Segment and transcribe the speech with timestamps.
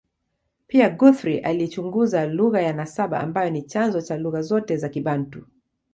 [0.67, 5.45] Pia, Guthrie alichunguza lugha ya nasaba ambayo ni chanzo cha lugha zote za Kibantu.